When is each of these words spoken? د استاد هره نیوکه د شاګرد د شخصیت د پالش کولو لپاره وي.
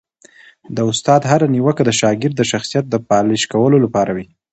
د 0.75 0.77
استاد 0.91 1.21
هره 1.31 1.47
نیوکه 1.53 1.83
د 1.85 1.91
شاګرد 1.99 2.35
د 2.37 2.41
شخصیت 2.51 2.85
د 2.89 2.95
پالش 3.09 3.41
کولو 3.53 3.77
لپاره 3.85 4.11
وي. 4.17 4.25